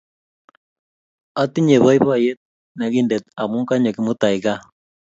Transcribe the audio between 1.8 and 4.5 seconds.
boiboyet nekindet amu kanyo Kimutai